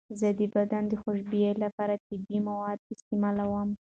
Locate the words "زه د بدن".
0.19-0.83